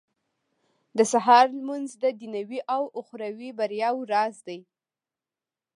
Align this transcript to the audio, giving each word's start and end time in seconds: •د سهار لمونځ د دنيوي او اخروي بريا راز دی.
•د 0.97 0.99
سهار 1.13 1.45
لمونځ 1.57 1.89
د 2.03 2.05
دنيوي 2.21 2.59
او 2.75 2.83
اخروي 2.99 3.49
بريا 3.59 3.89
راز 4.13 4.35
دی. 4.47 4.59